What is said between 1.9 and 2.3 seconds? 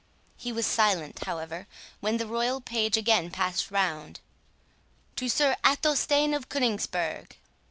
when the